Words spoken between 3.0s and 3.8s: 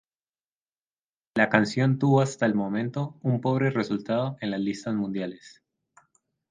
un pobre